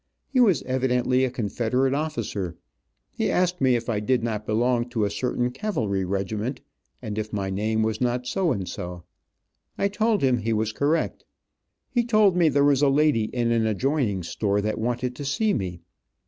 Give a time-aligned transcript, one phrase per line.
[0.33, 2.57] He was evidently a Confederate officer.
[3.11, 6.59] He asked me if I did not belong to a certain cavalry regiment,
[7.03, 9.03] and if my name was not so and so.
[9.77, 11.23] I told him he was correct.
[11.91, 15.53] He told me there was a lady in an adjoining store that wanted to see
[15.53, 15.81] me.